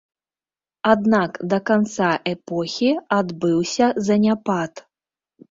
[0.93, 4.85] Аднак да канца эпохі адбыўся заняпад.